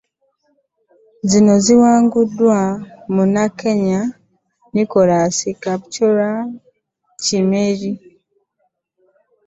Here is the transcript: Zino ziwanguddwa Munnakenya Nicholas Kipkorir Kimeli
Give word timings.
Zino 1.29 1.53
ziwanguddwa 1.63 2.59
Munnakenya 3.13 4.01
Nicholas 4.73 5.35
Kipkorir 5.61 6.37
Kimeli 7.23 7.93